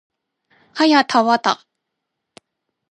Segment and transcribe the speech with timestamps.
[0.73, 1.63] はやたわた